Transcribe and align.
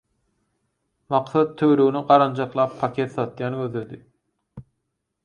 Maksat 1.13 1.51
töweregine 1.59 2.01
garanjaklap 2.13 2.73
paket 2.79 3.13
satýan 3.19 3.59
gözledi. 3.61 4.01